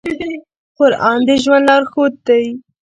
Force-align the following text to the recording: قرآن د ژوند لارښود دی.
قرآن 0.77 1.19
د 1.27 1.29
ژوند 1.43 1.63
لارښود 1.69 2.13
دی. 2.27 2.45